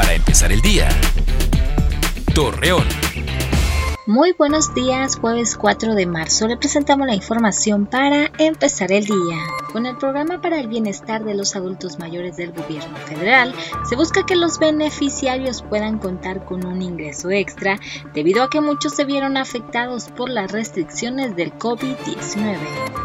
[0.00, 0.88] Para empezar el día.
[2.34, 2.86] Torreón.
[4.06, 9.36] Muy buenos días, jueves 4 de marzo le presentamos la información para empezar el día.
[9.72, 13.54] Con el programa para el bienestar de los adultos mayores del gobierno federal,
[13.88, 17.78] se busca que los beneficiarios puedan contar con un ingreso extra
[18.12, 22.58] debido a que muchos se vieron afectados por las restricciones del COVID-19.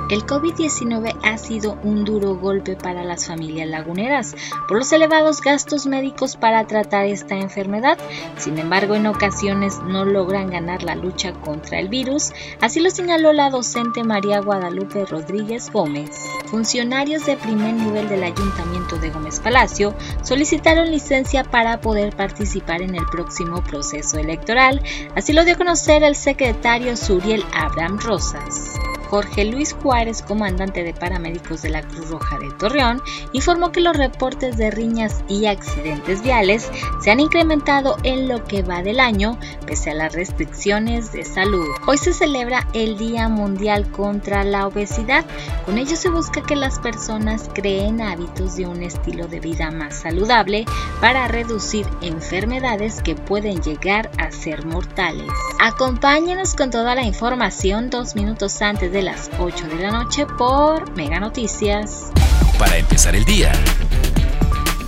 [0.09, 4.35] El COVID-19 ha sido un duro golpe para las familias laguneras
[4.67, 7.97] por los elevados gastos médicos para tratar esta enfermedad.
[8.37, 13.33] Sin embargo, en ocasiones no logran ganar la lucha contra el virus, así lo señaló
[13.33, 16.09] la docente María Guadalupe Rodríguez Gómez.
[16.55, 22.95] Funcionarios de primer nivel del Ayuntamiento de Gómez Palacio solicitaron licencia para poder participar en
[22.95, 24.81] el próximo proceso electoral,
[25.17, 28.71] así lo dio a conocer el secretario Suriel Abraham Rosas.
[29.09, 33.01] Jorge Luis Juárez, comandante de paramédicos de la Cruz Roja de Torreón,
[33.33, 36.69] informó que los reportes de riñas y accidentes viales
[37.01, 41.67] se han incrementado en lo que va del año, pese a las restricciones de salud.
[41.87, 45.25] Hoy se celebra el Día Mundial contra la Obesidad.
[45.65, 49.95] Con ello se busca que las personas creen hábitos de un estilo de vida más
[49.95, 50.65] saludable
[51.01, 55.31] para reducir enfermedades que pueden llegar a ser mortales.
[55.59, 60.89] Acompáñenos con toda la información dos minutos antes de las 8 de la noche por
[60.95, 62.11] Mega Noticias.
[62.57, 63.51] Para empezar el día.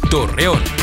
[0.09, 0.77] Torreón.